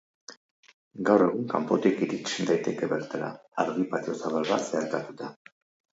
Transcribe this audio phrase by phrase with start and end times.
[1.09, 3.29] Gaur egun, kanpotik irits daiteke bertara
[3.65, 5.35] argi-patio zabal bat zeharkatuta.